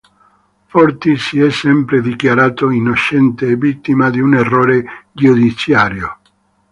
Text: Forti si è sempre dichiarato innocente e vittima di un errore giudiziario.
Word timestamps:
Forti 0.65 1.15
si 1.15 1.39
è 1.41 1.51
sempre 1.51 2.01
dichiarato 2.01 2.71
innocente 2.71 3.45
e 3.49 3.55
vittima 3.55 4.09
di 4.09 4.19
un 4.19 4.33
errore 4.33 4.83
giudiziario. 5.11 6.17